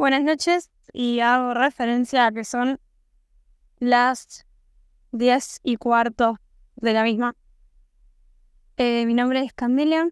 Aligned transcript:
Buenas 0.00 0.22
noches 0.22 0.70
y 0.94 1.20
hago 1.20 1.52
referencia 1.52 2.24
a 2.24 2.32
que 2.32 2.42
son 2.42 2.80
las 3.80 4.46
diez 5.12 5.60
y 5.62 5.76
cuarto 5.76 6.38
de 6.76 6.94
la 6.94 7.02
misma. 7.02 7.36
Eh, 8.78 9.04
mi 9.04 9.12
nombre 9.12 9.44
es 9.44 9.52
Candelia, 9.52 10.08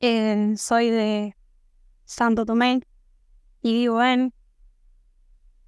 eh, 0.00 0.52
soy 0.58 0.90
de 0.90 1.34
Santo 2.04 2.44
Tomé 2.44 2.82
y 3.62 3.72
vivo 3.72 4.02
en... 4.02 4.34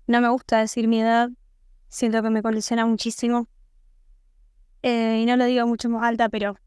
No 0.07 0.21
me 0.21 0.29
gusta 0.29 0.59
decir 0.59 0.87
mi 0.87 1.01
edad, 1.01 1.31
siento 1.89 2.23
que 2.23 2.29
me 2.29 2.43
condiciona 2.43 2.85
muchísimo. 2.85 3.49
Eh, 4.83 5.21
y 5.23 5.25
no 5.25 5.39
lo 5.39 5.47
digo 5.47 5.67
mucho 5.67 5.89
más 5.89 6.03
alta, 6.03 6.29
pero 6.29 6.59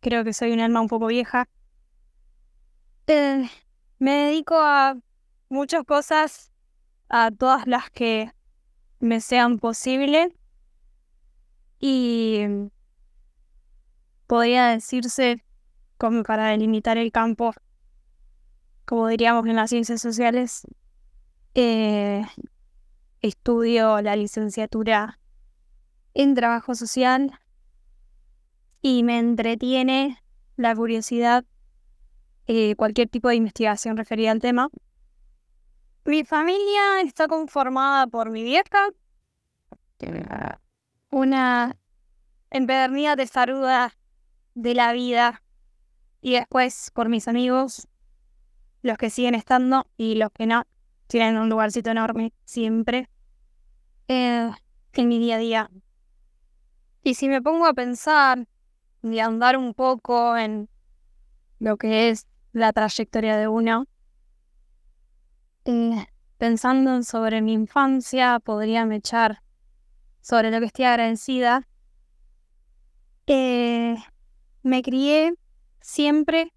creo 0.00 0.24
que 0.24 0.32
soy 0.32 0.52
un 0.52 0.60
alma 0.60 0.80
un 0.80 0.88
poco 0.88 1.08
vieja. 1.08 1.50
me 3.06 4.10
dedico 4.10 4.54
a 4.58 4.96
muchas 5.48 5.84
cosas, 5.84 6.52
a 7.08 7.30
todas 7.30 7.66
las 7.66 7.90
que 7.90 8.32
me 9.00 9.20
sean 9.20 9.58
posibles. 9.58 10.32
Y 11.78 12.44
podría 14.26 14.68
decirse 14.68 15.44
como 15.98 16.22
para 16.22 16.48
delimitar 16.48 16.98
el 16.98 17.12
campo, 17.12 17.52
como 18.84 19.08
diríamos 19.08 19.46
en 19.46 19.56
las 19.56 19.70
ciencias 19.70 20.00
sociales, 20.00 20.66
eh, 21.54 22.24
estudio 23.20 24.00
la 24.02 24.16
licenciatura 24.16 25.18
en 26.14 26.34
trabajo 26.34 26.74
social 26.74 27.38
y 28.82 29.02
me 29.02 29.18
entretiene 29.18 30.22
la 30.56 30.74
curiosidad, 30.74 31.44
eh, 32.46 32.74
cualquier 32.76 33.08
tipo 33.08 33.28
de 33.28 33.36
investigación 33.36 33.96
referida 33.96 34.30
al 34.30 34.40
tema. 34.40 34.68
Mi 36.06 36.22
familia 36.24 37.00
está 37.04 37.26
conformada 37.26 38.06
por 38.06 38.30
mi 38.30 38.44
vieja, 38.44 38.90
una 41.10 41.76
empedernida 42.48 43.16
tesaruda 43.16 43.92
de 44.54 44.74
la 44.74 44.92
vida, 44.92 45.42
y 46.20 46.34
después 46.34 46.92
por 46.94 47.08
mis 47.08 47.26
amigos, 47.26 47.88
los 48.82 48.96
que 48.98 49.10
siguen 49.10 49.34
estando 49.34 49.88
y 49.96 50.14
los 50.14 50.30
que 50.30 50.46
no, 50.46 50.62
tienen 51.08 51.38
un 51.38 51.48
lugarcito 51.48 51.90
enorme 51.90 52.32
siempre 52.44 53.10
eh, 54.06 54.52
en 54.92 55.08
mi 55.08 55.18
día 55.18 55.34
a 55.34 55.38
día. 55.38 55.70
Y 57.02 57.14
si 57.14 57.28
me 57.28 57.42
pongo 57.42 57.66
a 57.66 57.74
pensar 57.74 58.46
y 59.02 59.18
a 59.18 59.26
andar 59.26 59.56
un 59.56 59.74
poco 59.74 60.36
en 60.36 60.68
lo 61.58 61.76
que 61.76 62.10
es 62.10 62.28
la 62.52 62.72
trayectoria 62.72 63.36
de 63.36 63.48
uno, 63.48 63.88
eh, 65.66 66.06
pensando 66.38 67.02
sobre 67.02 67.42
mi 67.42 67.52
infancia, 67.52 68.38
podría 68.40 68.84
echar 68.94 69.42
sobre 70.20 70.50
lo 70.50 70.60
que 70.60 70.66
estoy 70.66 70.84
agradecida. 70.84 71.66
Eh, 73.26 73.96
me 74.62 74.82
crié 74.82 75.34
siempre 75.80 76.52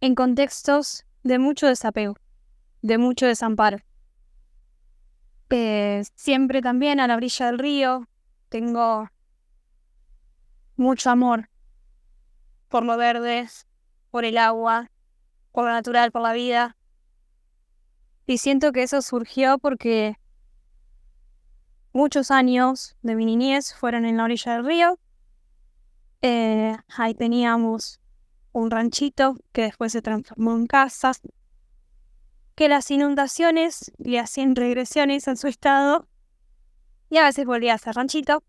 en 0.00 0.14
contextos 0.14 1.04
de 1.22 1.38
mucho 1.38 1.66
desapego, 1.66 2.16
de 2.82 2.98
mucho 2.98 3.26
desamparo. 3.26 3.78
Eh, 5.50 6.02
siempre 6.14 6.60
también 6.60 7.00
a 7.00 7.06
la 7.06 7.16
orilla 7.16 7.46
del 7.46 7.58
río 7.58 8.08
tengo 8.48 9.08
mucho 10.76 11.10
amor 11.10 11.48
por 12.68 12.84
lo 12.84 12.96
verde, 12.96 13.48
por 14.10 14.24
el 14.24 14.38
agua, 14.38 14.90
por 15.52 15.64
lo 15.64 15.70
natural, 15.70 16.12
por 16.12 16.22
la 16.22 16.32
vida. 16.32 16.77
Y 18.28 18.36
siento 18.36 18.72
que 18.72 18.82
eso 18.82 19.00
surgió 19.00 19.56
porque 19.56 20.18
muchos 21.94 22.30
años 22.30 22.94
de 23.00 23.14
mi 23.14 23.24
niñez 23.24 23.72
fueron 23.72 24.04
en 24.04 24.18
la 24.18 24.24
orilla 24.24 24.52
del 24.52 24.66
río. 24.66 24.98
Eh, 26.20 26.76
ahí 26.94 27.14
teníamos 27.14 28.02
un 28.52 28.70
ranchito 28.70 29.38
que 29.52 29.62
después 29.62 29.92
se 29.92 30.02
transformó 30.02 30.54
en 30.56 30.66
casas, 30.66 31.22
que 32.54 32.68
las 32.68 32.90
inundaciones 32.90 33.92
le 33.96 34.18
hacían 34.18 34.56
regresiones 34.56 35.26
a 35.26 35.34
su 35.34 35.46
estado 35.46 36.06
y 37.08 37.16
a 37.16 37.24
veces 37.24 37.46
volvía 37.46 37.72
a 37.72 37.78
ser 37.78 37.94
ranchito. 37.94 38.44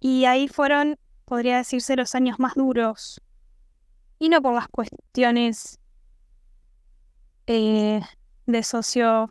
Y 0.00 0.24
ahí 0.24 0.48
fueron, 0.48 0.98
podría 1.26 1.58
decirse, 1.58 1.96
los 1.96 2.14
años 2.14 2.38
más 2.38 2.54
duros. 2.54 3.20
Y 4.18 4.30
no 4.30 4.40
por 4.40 4.54
las 4.54 4.68
cuestiones 4.68 5.80
eh, 7.46 8.00
de 8.46 8.62
socio 8.62 9.30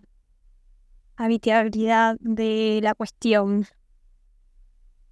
habitabilidad 1.16 2.18
de 2.20 2.80
la 2.82 2.94
cuestión. 2.96 3.68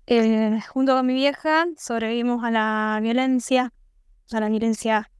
Eh, 0.07 0.59
junto 0.69 0.93
con 0.93 1.05
mi 1.05 1.13
vieja 1.13 1.65
sobrevivimos 1.77 2.43
a 2.43 2.51
la 2.51 2.99
violencia, 3.01 3.73
a 4.31 4.39
la 4.39 4.49
violencia 4.49 5.11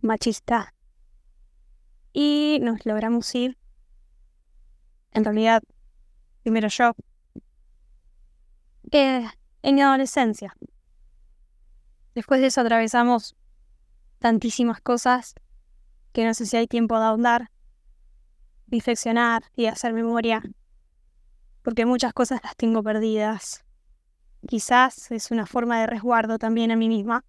machista. 0.00 0.74
Y 2.12 2.58
nos 2.62 2.86
logramos 2.86 3.34
ir. 3.34 3.58
En 5.12 5.24
realidad, 5.24 5.62
primero 6.42 6.68
yo. 6.68 6.92
Eh, 8.92 9.26
en 9.62 9.74
mi 9.74 9.82
adolescencia. 9.82 10.56
Después 12.14 12.40
de 12.40 12.46
eso 12.46 12.62
atravesamos 12.62 13.34
tantísimas 14.18 14.80
cosas 14.80 15.34
que 16.16 16.24
no 16.24 16.32
sé 16.32 16.46
si 16.46 16.56
hay 16.56 16.66
tiempo 16.66 16.98
de 16.98 17.04
ahondar, 17.04 17.50
reflexionar 18.68 19.42
y 19.54 19.66
hacer 19.66 19.92
memoria, 19.92 20.42
porque 21.60 21.84
muchas 21.84 22.14
cosas 22.14 22.40
las 22.42 22.56
tengo 22.56 22.82
perdidas. 22.82 23.66
Quizás 24.48 25.10
es 25.10 25.30
una 25.30 25.44
forma 25.44 25.78
de 25.78 25.86
resguardo 25.86 26.38
también 26.38 26.70
a 26.70 26.76
mí 26.76 26.88
misma, 26.88 27.22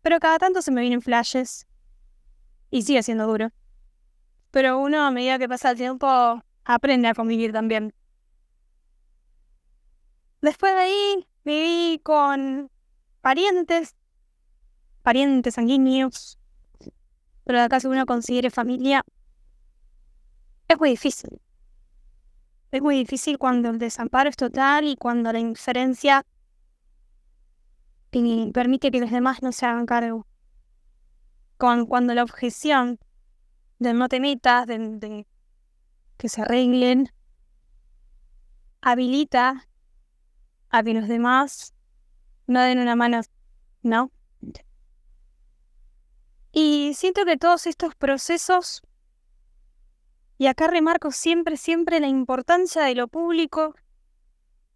pero 0.00 0.20
cada 0.20 0.38
tanto 0.38 0.62
se 0.62 0.70
me 0.70 0.80
vienen 0.80 1.02
flashes 1.02 1.66
y 2.70 2.82
sigue 2.82 3.02
siendo 3.02 3.26
duro. 3.26 3.48
Pero 4.52 4.78
uno 4.78 5.04
a 5.04 5.10
medida 5.10 5.40
que 5.40 5.48
pasa 5.48 5.72
el 5.72 5.76
tiempo 5.76 6.40
aprende 6.64 7.08
a 7.08 7.14
convivir 7.14 7.52
también. 7.52 7.92
Después 10.40 10.72
de 10.72 10.78
ahí 10.78 11.28
viví 11.44 12.00
con 12.04 12.70
parientes, 13.22 13.96
parientes 15.02 15.54
sanguíneos, 15.54 16.38
pero 17.44 17.60
acá 17.60 17.80
si 17.80 17.86
uno 17.86 18.06
considere 18.06 18.50
familia, 18.50 19.04
es 20.68 20.78
muy 20.78 20.90
difícil. 20.90 21.40
Es 22.70 22.80
muy 22.80 22.96
difícil 22.96 23.38
cuando 23.38 23.70
el 23.70 23.78
desamparo 23.78 24.30
es 24.30 24.36
total 24.36 24.84
y 24.84 24.96
cuando 24.96 25.32
la 25.32 25.38
indiferencia 25.38 26.24
permite 28.52 28.90
que 28.90 29.00
los 29.00 29.10
demás 29.10 29.42
no 29.42 29.52
se 29.52 29.66
hagan 29.66 29.86
cargo. 29.86 30.26
cuando 31.58 32.14
la 32.14 32.22
objeción 32.22 32.98
de 33.78 33.94
no 33.94 34.08
te 34.08 34.20
metas, 34.20 34.66
de 34.66 35.26
que 36.16 36.28
se 36.28 36.42
arreglen, 36.42 37.08
habilita 38.80 39.68
a 40.70 40.82
que 40.82 40.94
los 40.94 41.08
demás 41.08 41.74
no 42.46 42.60
den 42.62 42.78
una 42.78 42.96
mano, 42.96 43.20
¿no? 43.82 44.10
Y 46.52 46.92
siento 46.94 47.24
que 47.24 47.38
todos 47.38 47.66
estos 47.66 47.94
procesos, 47.94 48.82
y 50.36 50.46
acá 50.48 50.66
remarco 50.66 51.10
siempre, 51.10 51.56
siempre 51.56 51.98
la 51.98 52.08
importancia 52.08 52.82
de 52.82 52.94
lo 52.94 53.08
público, 53.08 53.74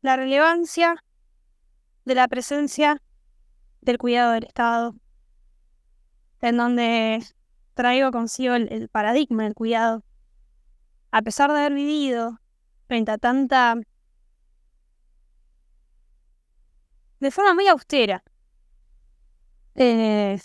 la 0.00 0.16
relevancia 0.16 1.04
de 2.06 2.14
la 2.14 2.28
presencia 2.28 3.02
del 3.82 3.98
cuidado 3.98 4.32
del 4.32 4.44
Estado, 4.44 4.94
en 6.40 6.56
donde 6.56 7.22
traigo 7.74 8.10
consigo 8.10 8.54
el, 8.54 8.88
paradigma 8.88 9.44
del 9.44 9.54
cuidado. 9.54 10.02
A 11.10 11.20
pesar 11.20 11.52
de 11.52 11.58
haber 11.58 11.74
vivido 11.74 12.40
frente 12.88 13.10
a 13.10 13.18
tanta... 13.18 13.74
de 17.20 17.30
forma 17.30 17.54
muy 17.54 17.68
austera. 17.68 18.24
Eh, 19.74 20.40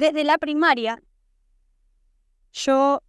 desde 0.00 0.24
la 0.24 0.38
primaria, 0.38 1.02
yo 2.52 3.02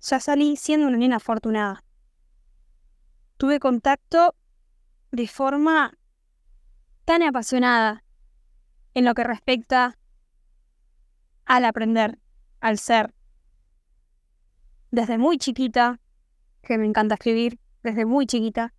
ya 0.00 0.20
salí 0.20 0.56
siendo 0.56 0.86
una 0.86 0.96
niña 0.96 1.16
afortunada. 1.16 1.82
Tuve 3.36 3.58
contacto 3.58 4.36
de 5.10 5.26
forma 5.26 5.98
tan 7.04 7.22
apasionada 7.22 8.04
en 8.94 9.06
lo 9.06 9.14
que 9.14 9.24
respecta 9.24 9.98
al 11.46 11.64
aprender, 11.64 12.20
al 12.60 12.78
ser. 12.78 13.12
Desde 14.92 15.18
muy 15.18 15.36
chiquita, 15.36 16.00
que 16.62 16.78
me 16.78 16.86
encanta 16.86 17.16
escribir, 17.16 17.58
desde 17.82 18.06
muy 18.06 18.26
chiquita, 18.26 18.72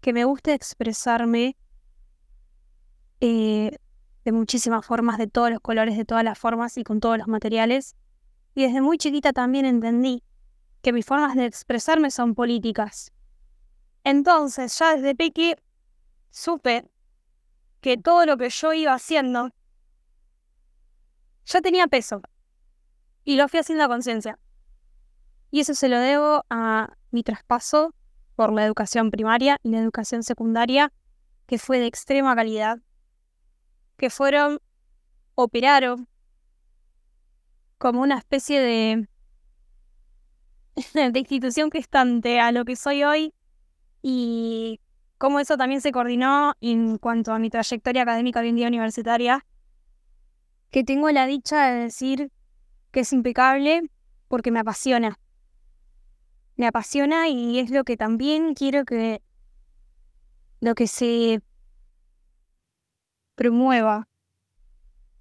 que 0.00 0.12
me 0.12 0.24
gusta 0.24 0.54
expresarme 0.54 1.56
eh, 3.20 3.78
de 4.24 4.32
muchísimas 4.32 4.84
formas, 4.86 5.18
de 5.18 5.26
todos 5.26 5.50
los 5.50 5.60
colores, 5.60 5.96
de 5.96 6.04
todas 6.04 6.24
las 6.24 6.38
formas 6.38 6.76
y 6.78 6.84
con 6.84 7.00
todos 7.00 7.18
los 7.18 7.28
materiales. 7.28 7.96
y 8.54 8.64
desde 8.64 8.82
muy 8.82 8.98
chiquita 8.98 9.32
también 9.32 9.64
entendí 9.64 10.22
que 10.82 10.92
mis 10.92 11.06
formas 11.06 11.34
de 11.36 11.46
expresarme 11.46 12.10
son 12.10 12.34
políticas. 12.34 13.12
Entonces, 14.04 14.78
ya 14.78 14.94
desde 14.94 15.14
peque 15.14 15.56
supe 16.30 16.90
que 17.80 17.96
todo 17.96 18.26
lo 18.26 18.36
que 18.36 18.50
yo 18.50 18.72
iba 18.72 18.92
haciendo 18.92 19.50
ya 21.46 21.60
tenía 21.60 21.86
peso. 21.86 22.22
Y 23.24 23.36
lo 23.36 23.48
fui 23.48 23.60
haciendo 23.60 23.84
a 23.84 23.88
conciencia. 23.88 24.38
Y 25.50 25.60
eso 25.60 25.74
se 25.74 25.88
lo 25.88 25.98
debo 25.98 26.44
a 26.50 26.94
mi 27.10 27.22
traspaso 27.22 27.94
por 28.36 28.52
la 28.52 28.64
educación 28.64 29.10
primaria 29.10 29.58
y 29.62 29.70
la 29.70 29.78
educación 29.78 30.22
secundaria, 30.22 30.92
que 31.46 31.58
fue 31.58 31.78
de 31.78 31.86
extrema 31.86 32.34
calidad, 32.34 32.78
que 34.02 34.10
fueron, 34.10 34.58
operaron 35.36 36.08
como 37.78 38.00
una 38.00 38.18
especie 38.18 38.60
de, 38.60 39.08
de 41.12 41.18
institución 41.20 41.70
gestante 41.70 42.40
a 42.40 42.50
lo 42.50 42.64
que 42.64 42.74
soy 42.74 43.04
hoy 43.04 43.32
y 44.02 44.80
cómo 45.18 45.38
eso 45.38 45.56
también 45.56 45.80
se 45.80 45.92
coordinó 45.92 46.54
en 46.60 46.98
cuanto 46.98 47.32
a 47.32 47.38
mi 47.38 47.48
trayectoria 47.48 48.02
académica 48.02 48.40
hoy 48.40 48.48
en 48.48 48.56
día 48.56 48.66
universitaria, 48.66 49.46
que 50.72 50.82
tengo 50.82 51.08
la 51.12 51.28
dicha 51.28 51.70
de 51.70 51.82
decir 51.82 52.32
que 52.90 53.00
es 53.00 53.12
impecable 53.12 53.88
porque 54.26 54.50
me 54.50 54.58
apasiona. 54.58 55.16
Me 56.56 56.66
apasiona 56.66 57.28
y 57.28 57.60
es 57.60 57.70
lo 57.70 57.84
que 57.84 57.96
también 57.96 58.54
quiero 58.54 58.84
que 58.84 59.22
lo 60.58 60.74
que 60.74 60.88
se 60.88 61.40
promueva 63.34 64.08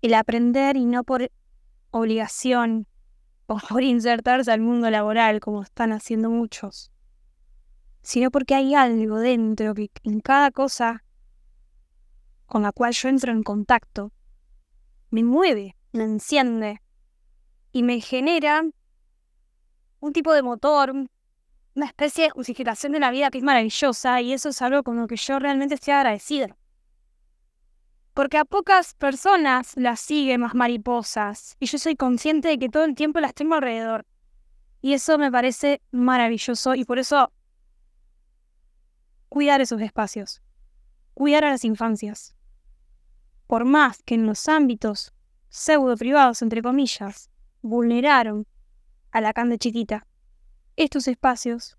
el 0.01 0.13
aprender 0.13 0.77
y 0.77 0.85
no 0.85 1.03
por 1.03 1.31
obligación 1.91 2.87
o 3.47 3.57
por 3.69 3.83
insertarse 3.83 4.51
al 4.51 4.61
mundo 4.61 4.89
laboral 4.89 5.39
como 5.39 5.63
están 5.63 5.91
haciendo 5.91 6.29
muchos, 6.29 6.91
sino 8.01 8.31
porque 8.31 8.55
hay 8.55 8.73
algo 8.75 9.19
dentro 9.19 9.73
que 9.73 9.91
en 10.03 10.19
cada 10.19 10.51
cosa 10.51 11.03
con 12.45 12.63
la 12.63 12.71
cual 12.71 12.93
yo 12.93 13.09
entro 13.09 13.31
en 13.31 13.43
contacto 13.43 14.11
me 15.09 15.23
mueve, 15.23 15.77
me 15.91 16.03
enciende 16.03 16.81
y 17.71 17.83
me 17.83 18.01
genera 18.01 18.63
un 19.99 20.13
tipo 20.13 20.33
de 20.33 20.41
motor, 20.41 20.91
una 21.75 21.85
especie 21.85 22.25
de 22.25 22.29
justificación 22.31 22.91
de 22.91 22.99
la 22.99 23.11
vida 23.11 23.29
que 23.29 23.37
es 23.37 23.43
maravillosa 23.43 24.19
y 24.21 24.33
eso 24.33 24.49
es 24.49 24.61
algo 24.61 24.83
con 24.83 24.97
lo 24.97 25.07
que 25.07 25.15
yo 25.15 25.39
realmente 25.39 25.75
estoy 25.75 25.93
agradecida. 25.93 26.57
Porque 28.13 28.37
a 28.37 28.45
pocas 28.45 28.93
personas 28.95 29.73
las 29.75 29.99
siguen 29.99 30.41
más 30.41 30.53
mariposas 30.53 31.55
y 31.59 31.65
yo 31.65 31.77
soy 31.77 31.95
consciente 31.95 32.49
de 32.49 32.59
que 32.59 32.69
todo 32.69 32.83
el 32.83 32.95
tiempo 32.95 33.19
las 33.19 33.33
tengo 33.33 33.55
alrededor. 33.55 34.05
Y 34.81 34.93
eso 34.93 35.17
me 35.17 35.31
parece 35.31 35.81
maravilloso 35.91 36.75
y 36.75 36.83
por 36.83 36.99
eso 36.99 37.31
cuidar 39.29 39.61
esos 39.61 39.79
espacios, 39.81 40.41
cuidar 41.13 41.45
a 41.45 41.51
las 41.51 41.63
infancias. 41.63 42.35
Por 43.47 43.63
más 43.63 44.01
que 44.03 44.15
en 44.15 44.25
los 44.25 44.49
ámbitos 44.49 45.13
pseudo 45.49 45.95
privados, 45.95 46.41
entre 46.41 46.61
comillas, 46.61 47.29
vulneraron 47.61 48.47
a 49.11 49.21
la 49.21 49.33
de 49.33 49.57
chiquita, 49.57 50.07
estos 50.75 51.07
espacios 51.07 51.77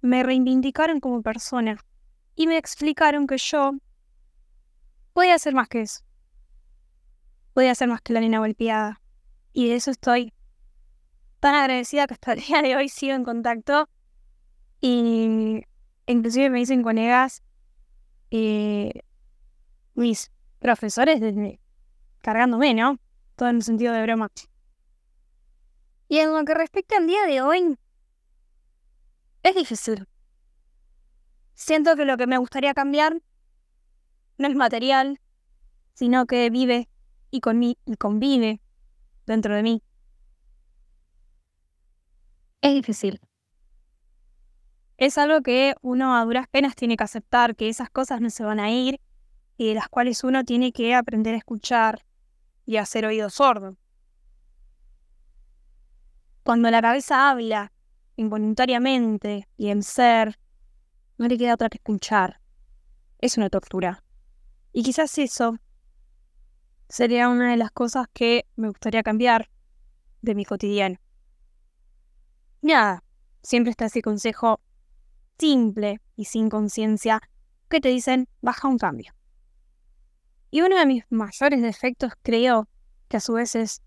me 0.00 0.22
reivindicaron 0.22 1.00
como 1.00 1.22
persona 1.22 1.78
y 2.34 2.46
me 2.46 2.56
explicaron 2.56 3.26
que 3.26 3.36
yo 3.36 3.72
podía 5.18 5.34
hacer 5.34 5.52
más 5.52 5.68
que 5.68 5.80
eso. 5.80 6.02
Podía 7.52 7.72
hacer 7.72 7.88
más 7.88 8.00
que 8.00 8.12
la 8.12 8.20
nena 8.20 8.38
golpeada. 8.38 9.00
Y 9.52 9.68
de 9.68 9.74
eso 9.74 9.90
estoy 9.90 10.32
tan 11.40 11.56
agradecida 11.56 12.06
que 12.06 12.14
hasta 12.14 12.34
el 12.34 12.40
día 12.46 12.62
de 12.62 12.76
hoy 12.76 12.88
sigo 12.88 13.16
en 13.16 13.24
contacto. 13.24 13.88
Y 14.80 15.64
inclusive 16.06 16.50
me 16.50 16.60
dicen 16.60 16.84
colegas, 16.84 17.42
eh, 18.30 18.92
mis 19.94 20.30
profesores 20.60 21.20
cargándome, 22.22 22.74
¿no? 22.74 23.00
Todo 23.34 23.48
en 23.48 23.56
un 23.56 23.62
sentido 23.62 23.94
de 23.94 24.02
broma. 24.04 24.30
Y 26.06 26.18
en 26.18 26.32
lo 26.32 26.44
que 26.44 26.54
respecta 26.54 26.96
al 26.96 27.08
día 27.08 27.24
de 27.26 27.42
hoy, 27.42 27.76
es 29.42 29.54
difícil. 29.56 30.06
Siento 31.54 31.96
que 31.96 32.04
lo 32.04 32.16
que 32.16 32.28
me 32.28 32.38
gustaría 32.38 32.72
cambiar 32.72 33.20
no 34.38 34.48
es 34.48 34.54
material, 34.54 35.20
sino 35.94 36.26
que 36.26 36.48
vive 36.50 36.88
y, 37.30 37.40
y 37.84 37.96
convive 37.96 38.60
dentro 39.26 39.54
de 39.54 39.62
mí. 39.62 39.82
Es 42.60 42.74
difícil. 42.74 43.20
Es 44.96 45.16
algo 45.18 45.42
que 45.42 45.74
uno 45.80 46.16
a 46.16 46.24
duras 46.24 46.48
penas 46.48 46.74
tiene 46.74 46.96
que 46.96 47.04
aceptar, 47.04 47.54
que 47.54 47.68
esas 47.68 47.90
cosas 47.90 48.20
no 48.20 48.30
se 48.30 48.42
van 48.42 48.58
a 48.58 48.70
ir 48.70 49.00
y 49.56 49.68
de 49.68 49.74
las 49.74 49.88
cuales 49.88 50.24
uno 50.24 50.44
tiene 50.44 50.72
que 50.72 50.94
aprender 50.94 51.34
a 51.34 51.38
escuchar 51.38 52.04
y 52.64 52.76
a 52.76 52.82
hacer 52.82 53.06
oído 53.06 53.30
sordo. 53.30 53.76
Cuando 56.42 56.70
la 56.70 56.80
cabeza 56.80 57.30
habla 57.30 57.72
involuntariamente 58.16 59.46
y 59.56 59.68
en 59.68 59.82
ser, 59.82 60.38
no 61.16 61.28
le 61.28 61.38
queda 61.38 61.54
otra 61.54 61.68
que 61.68 61.78
escuchar. 61.78 62.40
Es 63.20 63.36
una 63.36 63.50
tortura. 63.50 64.02
Y 64.72 64.82
quizás 64.82 65.16
eso 65.18 65.58
sería 66.88 67.28
una 67.28 67.50
de 67.50 67.56
las 67.56 67.70
cosas 67.70 68.06
que 68.12 68.46
me 68.56 68.68
gustaría 68.68 69.02
cambiar 69.02 69.50
de 70.22 70.34
mi 70.34 70.44
cotidiano. 70.44 70.98
Nada, 72.62 73.02
siempre 73.42 73.70
está 73.70 73.86
ese 73.86 74.02
consejo 74.02 74.60
simple 75.38 76.00
y 76.16 76.24
sin 76.24 76.48
conciencia 76.48 77.20
que 77.68 77.80
te 77.80 77.88
dicen 77.88 78.28
baja 78.40 78.68
un 78.68 78.78
cambio. 78.78 79.14
Y 80.50 80.62
uno 80.62 80.78
de 80.78 80.86
mis 80.86 81.04
mayores 81.10 81.60
defectos 81.62 82.12
creo 82.22 82.68
que 83.08 83.18
a 83.18 83.20
su 83.20 83.34
vez 83.34 83.54
es 83.54 83.82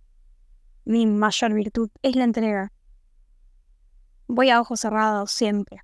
mi 0.86 1.06
mayor 1.06 1.54
virtud 1.54 1.89
es 2.01 2.16
la 2.16 2.24
entrega. 2.24 2.72
Voy 4.28 4.50
a 4.50 4.62
ojos 4.62 4.80
cerrados 4.80 5.31
siempre. 5.31 5.81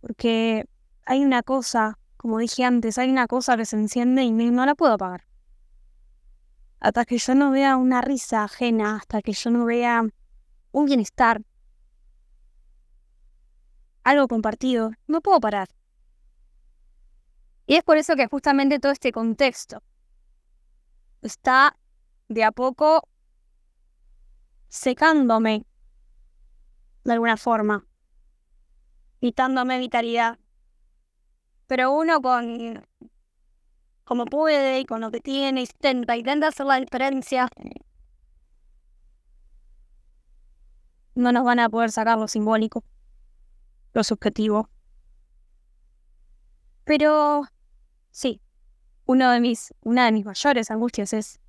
Porque 0.00 0.64
hay 1.04 1.24
una 1.24 1.42
cosa, 1.42 1.98
como 2.22 2.38
dije 2.38 2.64
antes, 2.64 2.98
hay 2.98 3.10
una 3.10 3.26
cosa 3.26 3.56
que 3.56 3.66
se 3.66 3.74
enciende 3.74 4.22
y 4.22 4.30
no 4.30 4.64
la 4.64 4.76
puedo 4.76 4.92
apagar. 4.92 5.26
Hasta 6.78 7.04
que 7.04 7.18
yo 7.18 7.34
no 7.34 7.50
vea 7.50 7.76
una 7.76 8.00
risa 8.00 8.44
ajena, 8.44 8.94
hasta 8.94 9.22
que 9.22 9.32
yo 9.32 9.50
no 9.50 9.64
vea 9.64 10.04
un 10.70 10.84
bienestar, 10.84 11.42
algo 14.04 14.28
compartido, 14.28 14.92
no 15.08 15.20
puedo 15.20 15.40
parar. 15.40 15.68
Y 17.66 17.74
es 17.74 17.82
por 17.82 17.96
eso 17.96 18.14
que 18.14 18.28
justamente 18.28 18.78
todo 18.78 18.92
este 18.92 19.10
contexto 19.10 19.82
está 21.22 21.76
de 22.28 22.44
a 22.44 22.52
poco 22.52 23.08
secándome 24.68 25.66
de 27.02 27.12
alguna 27.14 27.36
forma, 27.36 27.84
quitándome 29.18 29.80
vitalidad. 29.80 30.38
Pero 31.72 31.90
uno 31.90 32.20
con 32.20 32.84
como 34.04 34.26
puede 34.26 34.80
y 34.80 34.84
con 34.84 35.00
lo 35.00 35.10
que 35.10 35.20
tiene, 35.20 35.62
intenta, 35.62 36.18
intenta 36.18 36.48
hacer 36.48 36.66
la 36.66 36.78
diferencia. 36.78 37.48
No 41.14 41.32
nos 41.32 41.44
van 41.44 41.60
a 41.60 41.70
poder 41.70 41.90
sacar 41.90 42.18
lo 42.18 42.28
simbólico, 42.28 42.84
lo 43.94 44.04
subjetivo. 44.04 44.68
Pero 46.84 47.44
sí, 48.10 48.42
uno 49.06 49.30
de 49.30 49.40
mis, 49.40 49.72
una 49.80 50.04
de 50.04 50.12
mis 50.12 50.26
mayores 50.26 50.70
angustias 50.70 51.14
es 51.14 51.40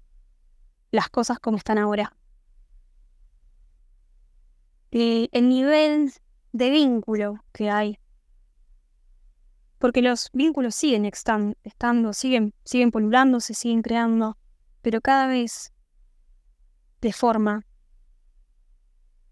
las 0.91 1.09
cosas 1.09 1.37
como 1.39 1.57
están 1.57 1.79
ahora. 1.79 2.15
Eh, 4.91 5.27
el 5.33 5.49
nivel 5.49 6.13
de 6.53 6.69
vínculo 6.69 7.43
que 7.51 7.69
hay. 7.69 7.99
Porque 9.83 10.01
los 10.01 10.29
vínculos 10.31 10.75
siguen 10.75 11.03
estando, 11.03 12.13
siguen, 12.13 12.53
siguen 12.63 13.41
se 13.41 13.53
siguen 13.53 13.81
creando, 13.81 14.37
pero 14.81 15.01
cada 15.01 15.27
vez 15.27 15.73
de 17.01 17.11
forma 17.11 17.65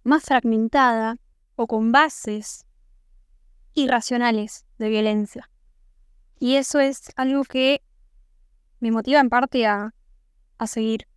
más 0.04 0.24
fragmentada 0.24 1.16
o 1.56 1.68
con 1.68 1.94
bases 1.94 2.66
irracionales 3.76 4.66
de 4.78 4.90
violencia. 4.90 5.50
Y 6.38 6.56
eso 6.56 6.82
es 6.82 7.14
algo 7.16 7.46
que 7.46 7.82
me 8.82 8.92
motiva 8.92 9.22
en 9.22 9.30
parte 9.30 9.66
a, 9.66 9.96
a 10.58 10.68
seguir. 10.68 11.08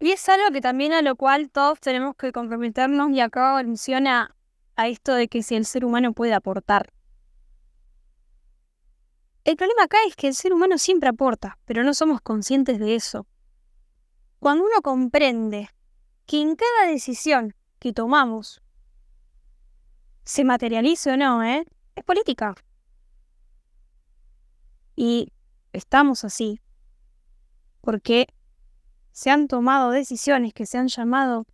Y 0.00 0.12
es 0.12 0.26
algo 0.30 0.52
que 0.54 0.62
también 0.62 0.94
a 0.94 1.02
lo 1.02 1.16
cual 1.16 1.50
todos 1.50 1.80
tenemos 1.80 2.16
que 2.16 2.32
comprometernos 2.32 3.10
y 3.10 3.20
acá 3.20 3.62
menciona 3.62 4.34
a 4.74 4.88
esto 4.88 5.12
de 5.12 5.28
que 5.28 5.42
si 5.42 5.54
el 5.54 5.66
ser 5.66 5.84
humano 5.84 6.14
puede 6.14 6.32
aportar. 6.32 6.95
El 9.46 9.56
problema 9.56 9.84
acá 9.84 9.98
es 10.08 10.16
que 10.16 10.26
el 10.26 10.34
ser 10.34 10.52
humano 10.52 10.76
siempre 10.76 11.08
aporta, 11.08 11.56
pero 11.66 11.84
no 11.84 11.94
somos 11.94 12.20
conscientes 12.20 12.80
de 12.80 12.96
eso. 12.96 13.28
Cuando 14.40 14.64
uno 14.64 14.82
comprende 14.82 15.70
que 16.26 16.40
en 16.40 16.56
cada 16.56 16.90
decisión 16.90 17.54
que 17.78 17.92
tomamos, 17.92 18.60
se 20.24 20.42
materialice 20.42 21.12
o 21.12 21.16
no, 21.16 21.44
¿eh? 21.44 21.64
es 21.94 22.02
política. 22.02 22.56
Y 24.96 25.32
estamos 25.72 26.24
así 26.24 26.60
porque 27.82 28.26
se 29.12 29.30
han 29.30 29.46
tomado 29.46 29.92
decisiones 29.92 30.54
que 30.54 30.66
se 30.66 30.76
han 30.76 30.88
llamado 30.88 31.46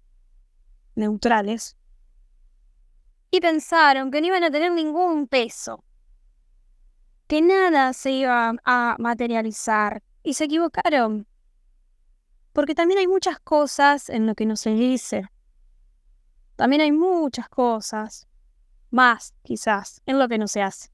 neutrales 0.95 1.77
y 3.31 3.41
pensaron 3.43 4.11
que 4.11 4.23
no 4.23 4.29
iban 4.29 4.45
a 4.45 4.51
tener 4.51 4.73
ningún 4.73 5.29
peso, 5.29 5.85
que 7.33 7.41
nada 7.41 7.95
se 7.95 8.11
iba 8.11 8.53
a 8.63 8.97
materializar 8.99 10.03
y 10.23 10.35
se 10.35 10.45
equivocaron. 10.45 11.27
Porque 12.53 12.75
también 12.75 12.99
hay 12.99 13.07
muchas 13.07 13.41
cosas 13.41 14.11
en 14.11 14.27
lo 14.27 14.35
que 14.35 14.45
no 14.45 14.55
se 14.55 14.75
dice. 14.75 15.31
También 16.57 16.83
hay 16.83 16.93
muchas 16.93 17.49
cosas, 17.49 18.29
más 18.91 19.33
quizás, 19.43 20.03
en 20.05 20.19
lo 20.19 20.29
que 20.29 20.37
no 20.37 20.47
se 20.47 20.61
hace. 20.61 20.91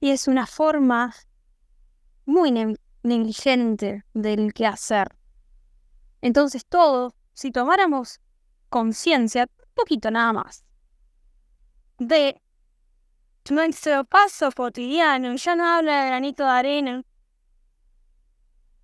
Y 0.00 0.10
es 0.10 0.28
una 0.28 0.46
forma 0.46 1.14
muy 2.26 2.52
negligente 3.02 4.04
del 4.12 4.52
que 4.52 4.66
hacer. 4.66 5.16
Entonces 6.20 6.66
todo, 6.66 7.14
si 7.32 7.50
tomáramos 7.52 8.20
conciencia, 8.68 9.46
poquito 9.72 10.10
nada 10.10 10.34
más, 10.34 10.62
de 11.96 12.42
nuestro 13.50 14.04
paso 14.04 14.50
cotidiano, 14.52 15.34
ya 15.34 15.56
no 15.56 15.66
habla 15.66 16.02
de 16.02 16.06
granito 16.08 16.44
de 16.44 16.50
arena, 16.50 17.04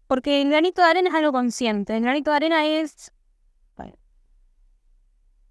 porque 0.07 0.43
el 0.43 0.49
granito 0.49 0.83
de 0.83 0.89
arena 0.89 1.09
es 1.11 1.15
algo 1.15 1.33
consciente, 1.33 1.97
el 1.97 2.03
granito 2.03 2.31
de 2.31 2.37
arena 2.37 2.67
es 2.67 3.13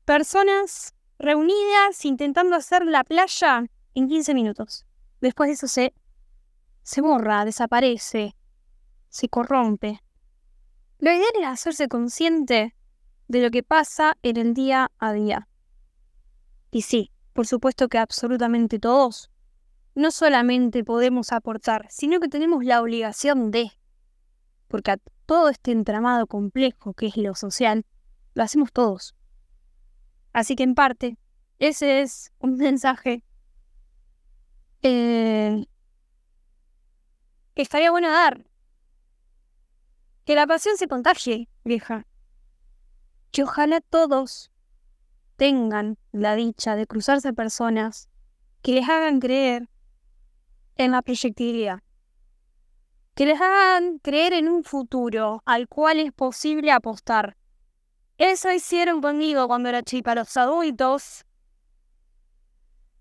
personas 0.05 0.93
reunidas 1.17 2.03
intentando 2.03 2.55
hacer 2.55 2.85
la 2.85 3.03
playa 3.03 3.65
en 3.93 4.07
15 4.07 4.33
minutos. 4.33 4.85
Después 5.21 5.47
de 5.47 5.53
eso 5.53 5.67
se, 5.67 5.93
se 6.81 7.01
borra, 7.01 7.45
desaparece, 7.45 8.35
se 9.09 9.29
corrompe. 9.29 10.01
Lo 10.99 11.11
ideal 11.11 11.31
es 11.39 11.47
hacerse 11.47 11.87
consciente 11.87 12.75
de 13.27 13.41
lo 13.41 13.51
que 13.51 13.63
pasa 13.63 14.17
en 14.21 14.37
el 14.37 14.53
día 14.53 14.91
a 14.99 15.13
día. 15.13 15.47
Y 16.71 16.81
sí, 16.81 17.12
por 17.33 17.47
supuesto 17.47 17.87
que 17.89 17.97
absolutamente 17.97 18.79
todos 18.79 19.29
no 19.95 20.11
solamente 20.11 20.83
podemos 20.83 21.31
aportar, 21.31 21.87
sino 21.89 22.19
que 22.19 22.27
tenemos 22.27 22.63
la 22.63 22.81
obligación 22.81 23.51
de, 23.51 23.71
porque 24.67 24.91
a 24.91 24.97
todo 25.25 25.49
este 25.49 25.71
entramado 25.71 26.27
complejo 26.27 26.93
que 26.93 27.07
es 27.07 27.17
lo 27.17 27.35
social, 27.35 27.85
lo 28.33 28.43
hacemos 28.43 28.71
todos. 28.71 29.15
Así 30.31 30.55
que 30.55 30.63
en 30.63 30.73
parte, 30.73 31.17
ese 31.59 32.01
es 32.01 32.31
un 32.39 32.55
mensaje 32.57 33.23
eh, 34.81 35.65
que 37.53 37.61
estaría 37.61 37.91
bueno 37.91 38.09
dar. 38.09 38.45
Que 40.25 40.35
la 40.35 40.47
pasión 40.47 40.77
se 40.77 40.87
contagie, 40.87 41.49
vieja. 41.63 42.07
Que 43.31 43.43
ojalá 43.43 43.81
todos 43.81 44.52
tengan 45.43 45.97
la 46.13 46.35
dicha 46.35 46.77
de 46.77 46.87
cruzarse 46.87 47.33
personas 47.33 48.07
que 48.61 48.71
les 48.71 48.87
hagan 48.87 49.19
creer 49.19 49.67
en 50.77 50.91
la 50.91 51.01
proyectibilidad, 51.01 51.83
que 53.13 53.25
les 53.25 53.41
hagan 53.41 53.99
creer 53.99 54.31
en 54.31 54.47
un 54.47 54.63
futuro 54.63 55.43
al 55.43 55.67
cual 55.67 55.99
es 55.99 56.13
posible 56.13 56.71
apostar. 56.71 57.35
Eso 58.17 58.53
hicieron 58.53 59.01
conmigo 59.01 59.49
cuando 59.49 59.67
era 59.67 59.83
chica 59.83 60.15
los 60.15 60.37
adultos, 60.37 61.25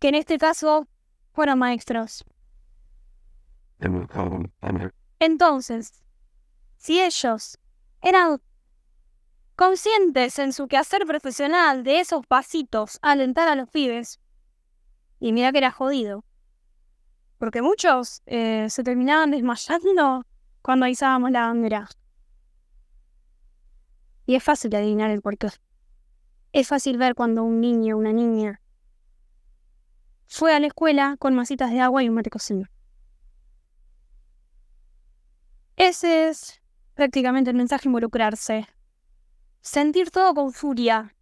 que 0.01 0.09
en 0.09 0.17
este 0.17 0.37
caso 0.37 0.89
fueron 1.35 1.61
maestros. 1.61 2.25
Entonces, 5.21 6.03
si 6.77 7.01
ellos 7.01 7.57
eran 8.01 8.41
conscientes 9.63 10.41
en 10.41 10.53
su 10.53 10.67
quehacer 10.67 11.07
profesional 11.07 11.85
de 11.85 12.01
esos 12.01 12.27
pasitos 12.27 12.99
alentar 13.01 13.47
a 13.47 13.55
los 13.55 13.71
pibes. 13.71 14.19
Y 15.21 15.33
mira 15.33 15.53
que 15.53 15.59
era 15.59 15.71
jodido. 15.71 16.25
Porque 17.39 17.63
muchos 17.63 18.23
eh, 18.27 18.67
se 18.71 18.83
terminaban 18.83 19.31
desmayando 19.31 20.27
cuando 20.63 20.89
izábamos 20.89 21.31
la 21.31 21.47
bandera. 21.47 21.89
Y 24.27 24.35
es 24.35 24.43
fácil 24.43 24.75
adivinar 24.75 25.13
el 25.13 25.23
porqué. 25.23 25.51
Es 26.51 26.67
fácil 26.67 26.99
ver 26.99 27.15
cuando 27.15 27.45
un 27.45 27.61
niño 27.61 27.95
o 27.95 28.01
una 28.01 28.13
niña 28.13 28.61
fue 30.27 30.57
a 30.57 30.59
la 30.59 30.67
escuela 30.67 31.17
con 31.21 31.37
masitas 31.37 31.71
de 31.71 31.79
agua 31.79 32.03
y 32.03 32.09
un 32.09 32.17
mate 32.17 32.31
cocido. 32.31 32.65
Ese 35.77 36.31
es 36.31 36.61
prácticamente 36.95 37.51
el 37.51 37.57
mensaje 37.57 37.87
involucrarse 37.87 38.67
sentir 39.63 40.11
todo 40.11 40.35
con 40.35 40.53
furia, 40.53 41.15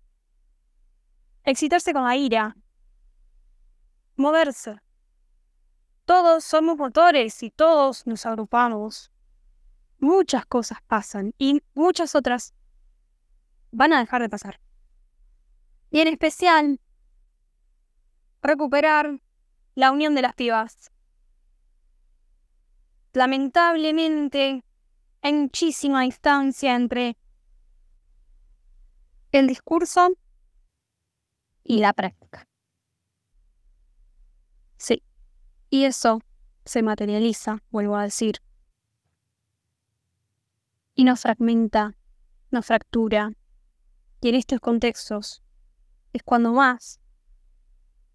excitarse 1.44 1.92
con 1.92 2.04
la 2.04 2.16
ira, 2.16 2.56
moverse. 4.16 4.80
Todos 6.06 6.42
somos 6.42 6.76
motores 6.76 7.42
y 7.42 7.50
todos 7.50 8.06
nos 8.06 8.26
agrupamos. 8.26 9.12
Muchas 9.98 10.46
cosas 10.46 10.78
pasan 10.86 11.34
y 11.38 11.62
muchas 11.74 12.14
otras 12.14 12.54
van 13.70 13.92
a 13.92 14.00
dejar 14.00 14.22
de 14.22 14.28
pasar. 14.28 14.60
Y 15.90 16.00
en 16.00 16.08
especial, 16.08 16.80
recuperar 18.42 19.20
la 19.74 19.92
unión 19.92 20.14
de 20.14 20.22
las 20.22 20.34
pibas. 20.34 20.90
Lamentablemente, 23.12 24.64
hay 25.20 25.32
muchísima 25.32 26.02
distancia 26.02 26.74
entre 26.74 27.19
el 29.32 29.46
discurso 29.46 30.10
y 31.62 31.78
la 31.78 31.92
práctica. 31.92 32.46
Sí, 34.76 35.02
y 35.68 35.84
eso 35.84 36.20
se 36.64 36.82
materializa, 36.82 37.62
vuelvo 37.70 37.96
a 37.96 38.04
decir, 38.04 38.36
y 40.94 41.04
nos 41.04 41.20
fragmenta, 41.20 41.94
nos 42.50 42.66
fractura. 42.66 43.32
Y 44.20 44.28
en 44.28 44.34
estos 44.34 44.60
contextos 44.60 45.42
es 46.12 46.22
cuando 46.22 46.52
más 46.52 47.00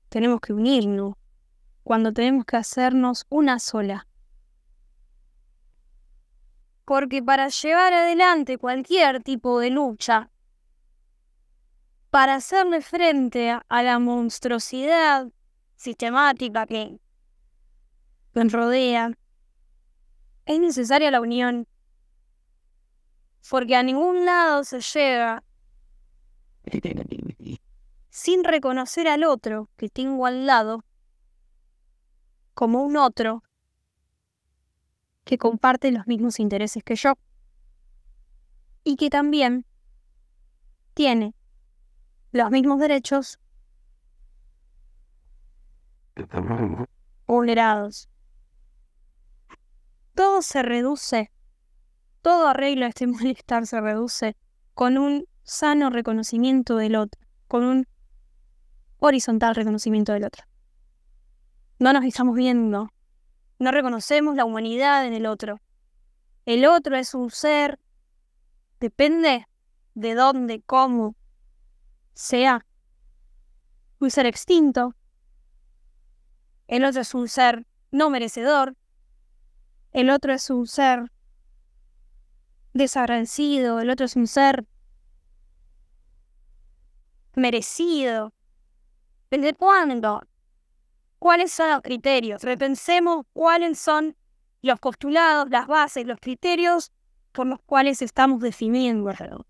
tenemos 0.09 0.39
que 0.39 0.53
unirnos, 0.53 1.15
cuando 1.83 2.13
tenemos 2.13 2.45
que 2.45 2.57
hacernos 2.57 3.25
una 3.29 3.59
sola. 3.59 4.07
Porque 6.85 7.23
para 7.23 7.47
llevar 7.47 7.93
adelante 7.93 8.57
cualquier 8.57 9.23
tipo 9.23 9.59
de 9.59 9.71
lucha, 9.71 10.29
para 12.15 12.35
hacerle 12.35 12.79
frente 12.79 13.51
a 13.51 13.83
la 13.83 13.99
monstruosidad 13.99 15.27
sistemática 15.75 16.65
que 16.65 16.97
nos 18.33 18.53
rodea, 18.53 19.11
es 20.45 20.59
necesaria 20.61 21.11
la 21.11 21.19
unión, 21.19 21.67
porque 23.49 23.75
a 23.75 23.83
ningún 23.83 24.25
lado 24.25 24.63
se 24.63 24.79
llega 24.79 25.43
sin 28.09 28.45
reconocer 28.45 29.09
al 29.09 29.25
otro 29.25 29.69
que 29.75 29.89
tengo 29.89 30.25
al 30.25 30.45
lado 30.45 30.85
como 32.53 32.81
un 32.81 32.95
otro 32.95 33.43
que 35.25 35.37
comparte 35.37 35.91
los 35.91 36.07
mismos 36.07 36.39
intereses 36.39 36.81
que 36.81 36.95
yo 36.95 37.15
y 38.85 38.95
que 38.95 39.09
también 39.09 39.65
tiene 40.93 41.35
los 42.35 42.51
mismos 42.51 42.79
derechos 42.79 43.39
vulnerados. 47.27 48.09
Todo 50.13 50.41
se 50.41 50.61
reduce, 50.61 51.31
todo 52.21 52.49
arreglo 52.49 52.85
a 52.85 52.89
este 52.89 53.07
malestar 53.07 53.65
se 53.65 53.79
reduce 53.79 54.35
con 54.73 54.97
un 54.97 55.25
sano 55.43 55.89
reconocimiento 55.89 56.75
del 56.75 56.97
otro, 56.97 57.21
con 57.47 57.63
un 57.63 57.87
horizontal 58.99 59.55
reconocimiento 59.55 60.11
del 60.11 60.25
otro. 60.25 60.43
No 61.79 61.93
nos 61.93 62.03
estamos 62.03 62.35
viendo, 62.35 62.89
no 63.59 63.71
reconocemos 63.71 64.35
la 64.35 64.43
humanidad 64.43 65.05
en 65.05 65.13
el 65.13 65.25
otro. 65.25 65.61
El 66.45 66.65
otro 66.65 66.97
es 66.97 67.13
un 67.13 67.31
ser, 67.31 67.79
depende 68.81 69.47
de 69.93 70.15
dónde, 70.15 70.61
cómo, 70.65 71.15
sea 72.15 72.65
un 73.99 74.09
ser 74.09 74.25
extinto, 74.25 74.95
el 76.67 76.83
otro 76.83 77.01
es 77.01 77.13
un 77.13 77.27
ser 77.27 77.67
no 77.91 78.09
merecedor, 78.09 78.75
el 79.91 80.09
otro 80.09 80.33
es 80.33 80.49
un 80.49 80.65
ser 80.65 81.11
desagradecido, 82.73 83.79
el 83.79 83.89
otro 83.89 84.05
es 84.05 84.15
un 84.15 84.27
ser 84.27 84.65
merecido. 87.35 88.33
¿Desde 89.29 89.53
cuándo? 89.53 90.21
¿Cuáles 91.19 91.51
son 91.51 91.69
los 91.71 91.81
criterios? 91.81 92.43
Repensemos 92.43 93.25
cuáles 93.33 93.79
son 93.79 94.15
los 94.61 94.79
postulados, 94.79 95.49
las 95.49 95.67
bases, 95.67 96.05
los 96.05 96.19
criterios 96.19 96.91
por 97.31 97.47
los 97.47 97.59
cuales 97.65 98.01
estamos 98.01 98.39
definiendo. 98.39 99.45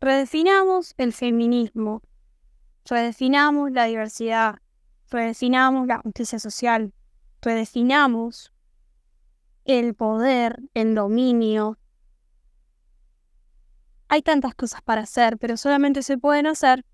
Redefinamos 0.00 0.94
el 0.96 1.12
feminismo, 1.12 2.02
redefinamos 2.84 3.72
la 3.72 3.84
diversidad, 3.86 4.56
redefinamos 5.10 5.88
la 5.88 5.98
justicia 5.98 6.38
social, 6.38 6.92
redefinamos 7.42 8.52
el 9.64 9.94
poder, 9.94 10.62
el 10.74 10.94
dominio. 10.94 11.78
Hay 14.06 14.22
tantas 14.22 14.54
cosas 14.54 14.82
para 14.82 15.02
hacer, 15.02 15.36
pero 15.36 15.56
solamente 15.56 16.04
se 16.04 16.16
pueden 16.16 16.46
hacer 16.46 16.84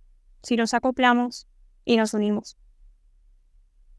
si 0.42 0.56
nos 0.56 0.72
acoplamos 0.72 1.46
y 1.84 1.98
nos 1.98 2.14
unimos. 2.14 2.56